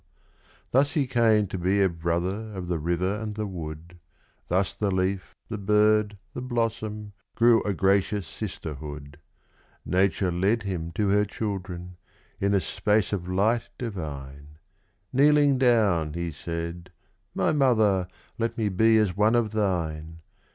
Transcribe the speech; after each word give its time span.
Thus 0.71 0.93
he 0.93 1.05
came 1.05 1.45
to 1.45 1.59
be 1.59 1.79
a 1.79 1.87
brother 1.87 2.53
of 2.55 2.67
the 2.67 2.79
river 2.79 3.19
and 3.21 3.35
the 3.35 3.45
wood 3.45 3.99
Thus 4.47 4.73
the 4.73 4.89
leaf, 4.89 5.35
the 5.47 5.59
bird, 5.59 6.17
the 6.33 6.41
blossom, 6.41 7.13
grew 7.35 7.61
a 7.61 7.75
gracious 7.75 8.25
sisterhood; 8.25 9.19
Nature 9.85 10.31
led 10.31 10.63
him 10.63 10.91
to 10.93 11.09
her 11.09 11.23
children, 11.23 11.97
in 12.39 12.55
a 12.55 12.59
space 12.61 13.13
of 13.13 13.27
light 13.29 13.69
divine: 13.77 14.57
Kneeling 15.13 15.59
down, 15.59 16.13
he 16.13 16.31
said 16.31 16.91
"My 17.35 17.51
mother, 17.51 18.07
let 18.39 18.57
me 18.57 18.69
be 18.69 18.97
as 18.97 19.15
one 19.15 19.35
of 19.35 19.51
thine!" 19.51 20.21